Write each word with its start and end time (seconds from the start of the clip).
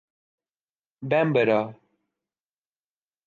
Bambara 1.09 1.75